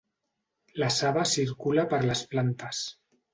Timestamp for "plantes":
2.33-2.81